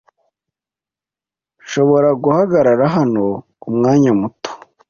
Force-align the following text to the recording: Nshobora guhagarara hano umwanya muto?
Nshobora 1.63 2.09
guhagarara 2.23 2.85
hano 2.95 3.25
umwanya 3.69 4.11
muto? 4.19 4.51